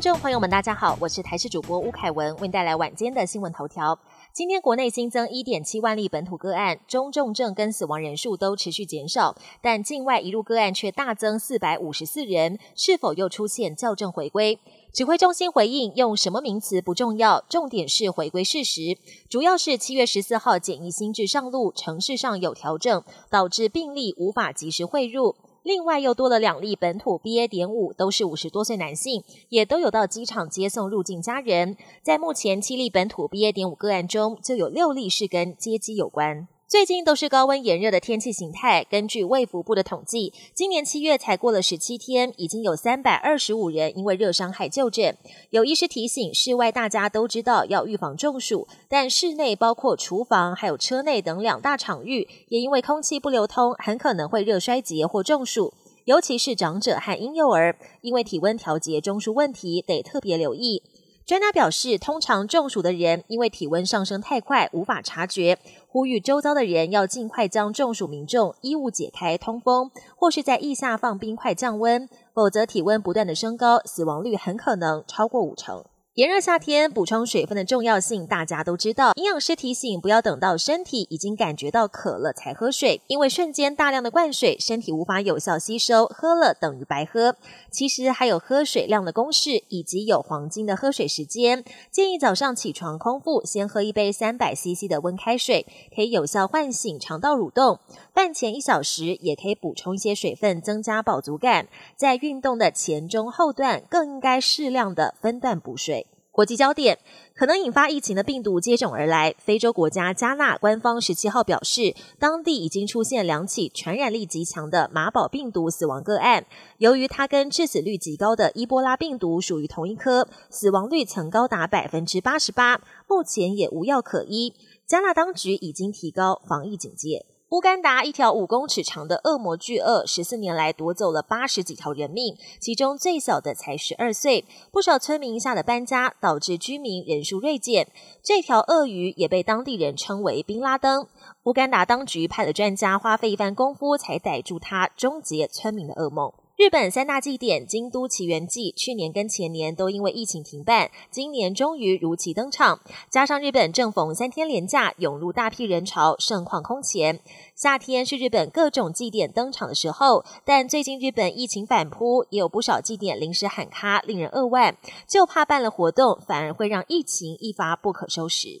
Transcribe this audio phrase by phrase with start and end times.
[0.00, 3.98] 众朋友们，大家好，我是台视主播吴凯文，为您带来晚间的新闻头条。
[4.32, 14.58] 今天国内新增一点七万例本土个案，中重症跟死亡人数都持续减少，但境外一入个案却大增四百五十四人，是否又出现校正回归？
[14.90, 18.96] 指挥中心回应，用什么名词不重要，重点是回归事实。
[19.28, 25.36] 主要是七月十四号检疫新制上路，城市上有调整，导致病例无法及时汇入。
[25.62, 27.46] 另外又多了两例本土 BA.
[27.46, 31.76] 点五，都是五十多岁男性，也都有到机场接送入境家人。
[32.02, 33.52] 在目前七例本土 BA.
[33.52, 36.48] 点五个案中，就有六例是跟接机有关。
[36.70, 38.86] 最近都是高温炎热的天气形态。
[38.88, 45.16] 根据卫福部的统计，今年七月才过了十七天，已经有三百二十五人因为热伤害就诊。
[45.50, 55.74] 有医师提醒，室外大家都知道要预防中暑，但室内包括厨房还有车内等两大场域，也因为空气不流通，很可能会热衰竭或中暑。
[56.04, 60.84] 尤其是长者和婴幼儿，因为体温调节中枢问题，得特别留意。
[61.30, 75.84] 专家表示，通常中暑的人因为体温上升太快，无法察觉，呼吁周遭的人要尽快将中暑民众衣物解开通风，或是在腋下放冰块降温，否则体温不断的升高，死亡率很可能超过五成。
[76.14, 79.12] 炎热夏天补充水分的重要性，大家都知道。
[79.14, 87.36] 营养师提醒，不要等到身体已经感觉到渴了才喝水，因为瞬间大量的灌水，身体无法有效吸收，喝了等于白喝。
[87.70, 91.64] 其实还有喝水量的公式，以及有黄金的喝水时间。
[91.92, 95.64] 建议早上起床空腹，先喝一杯三百 CC 的温开水，
[95.94, 97.78] 可以有效唤醒肠道蠕动。
[98.12, 101.68] 饭前一小时也可以补充一些水分，增加饱足感。
[101.94, 106.08] 在运动的前中后段，更应该适量的分段补水。
[106.32, 106.98] 国际焦点
[107.34, 109.34] 可能引发疫情的病毒接踵而来。
[109.38, 116.46] 非洲国家加纳官方十七号表示，当地已经出现两起传染力极强的马宝病毒死亡个案。
[116.78, 124.54] 由于它跟致死率极高的伊波拉病毒属于同一科，死亡率曾高达百分之八十八，目前也无药可医。
[124.86, 127.26] 加纳当局已经提高防疫警戒。
[127.50, 134.44] 乌干达一条五公尺长的恶魔巨鳄，十四年来夺走了八十几条人命，其中最小的才十二岁。
[134.70, 137.88] 不少村民吓得搬家，导致居民人数锐减。
[138.22, 141.08] 这条鳄鱼也被当地人称为“宾拉登”。
[141.42, 146.32] 乌干达当局派了专家，花费一番功夫才逮住它，终结村民的噩梦。
[146.60, 152.80] 日本三大祭典京都奇缘祭，去年跟前年都因为疫情停办，今年终于如期登场。
[153.08, 157.20] 加上日本正逢三天连假，涌入大批人潮，盛况空前。
[157.54, 164.76] 夏天是日本各种祭典登场的时候，但最近日本疫情反扑，也有不少祭典临时喊卡，令人扼腕。
[165.06, 168.60] 就怕办了活动，反而会让疫情一发不可收拾。